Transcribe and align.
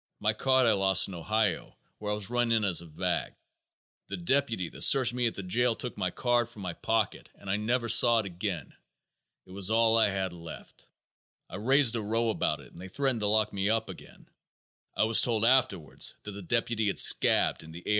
My 0.19 0.33
card 0.33 0.65
I 0.65 0.71
lost 0.71 1.07
in 1.07 1.13
Ohio 1.13 1.77
where 1.99 2.11
I 2.11 2.15
was 2.15 2.31
run 2.31 2.51
in 2.51 2.63
as 2.65 2.81
a 2.81 2.87
vag. 2.87 3.35
The 4.07 4.17
deputy 4.17 4.67
that 4.69 4.81
searched 4.81 5.13
me 5.13 5.27
at 5.27 5.35
the 5.35 5.43
jail 5.43 5.75
took 5.75 5.95
my 5.95 6.09
card 6.09 6.49
from 6.49 6.63
my 6.63 6.73
pocket 6.73 7.29
and 7.35 7.47
I 7.47 7.57
never 7.57 7.87
saw 7.87 8.17
it 8.17 8.25
again. 8.25 8.73
It 9.45 9.51
was 9.51 9.69
all 9.69 9.97
I 9.99 10.09
had 10.09 10.33
left. 10.33 10.87
I 11.51 11.57
raised 11.57 11.95
a 11.95 12.01
row 12.01 12.29
about 12.29 12.61
it 12.61 12.69
and 12.71 12.79
they 12.79 12.87
threatened 12.87 13.19
to 13.19 13.27
lock 13.27 13.53
me 13.53 13.69
up 13.69 13.89
again. 13.89 14.27
I 14.97 15.03
was 15.03 15.21
told 15.21 15.45
afterwards 15.45 16.15
that 16.23 16.31
the 16.31 16.41
deputy 16.41 16.87
had 16.87 16.97
scabbed 16.97 17.61
in 17.61 17.71
the 17.71 17.87
A. 17.87 17.89